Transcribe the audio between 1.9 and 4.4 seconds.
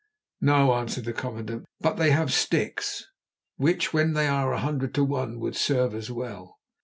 they have sticks, which when they